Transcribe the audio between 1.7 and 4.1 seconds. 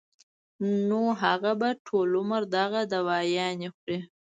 ټول عمر دغه دوايانې خوري